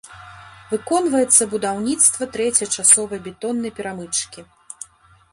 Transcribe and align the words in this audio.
Выконваецца 0.69 1.45
будаўніцтва 1.51 2.23
трэцяй 2.37 2.67
часовай 2.79 3.19
бетоннай 3.27 3.71
перамычкі. 3.81 4.47